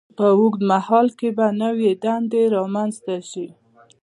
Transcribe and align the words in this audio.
په 0.17 0.25
اوږد 0.37 0.61
مهال 0.71 1.07
کې 1.19 1.29
به 1.37 1.45
نوې 1.61 1.91
دندې 2.03 2.41
رامینځته 2.55 3.15
شي. 3.29 3.47